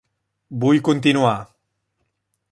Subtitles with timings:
[0.63, 1.35] Vull continuar.